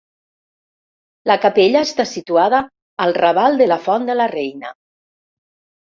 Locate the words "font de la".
3.87-4.29